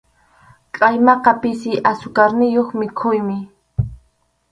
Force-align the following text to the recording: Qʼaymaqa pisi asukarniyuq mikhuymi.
Qʼaymaqa 0.73 1.31
pisi 1.41 1.71
asukarniyuq 1.91 2.69
mikhuymi. 2.79 3.37